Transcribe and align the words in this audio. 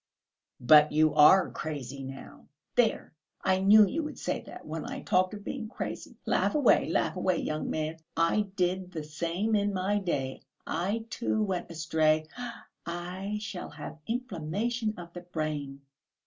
"But 0.59 0.91
you 0.91 1.13
are 1.13 1.51
crazy 1.51 2.01
now...." 2.03 2.47
"There, 2.75 3.13
I 3.43 3.59
knew 3.59 3.85
you 3.85 4.01
would 4.01 4.17
say 4.17 4.41
that... 4.47 4.65
when 4.65 4.83
I 4.83 5.03
talked 5.03 5.35
of 5.35 5.43
being 5.43 5.67
crazy. 5.69 6.17
Laugh 6.25 6.55
away, 6.55 6.89
laugh 6.89 7.15
away, 7.17 7.37
young 7.37 7.69
man. 7.69 7.97
I 8.17 8.47
did 8.55 8.91
the 8.93 9.03
same 9.03 9.55
in 9.55 9.75
my 9.75 9.99
day; 9.99 10.41
I, 10.65 11.05
too, 11.11 11.43
went 11.43 11.69
astray! 11.69 12.25
Ah, 12.35 12.65
I 12.83 13.37
shall 13.41 13.69
have 13.69 13.99
inflammation 14.07 14.95
of 14.97 15.13
the 15.13 15.21
brain!" 15.21 15.81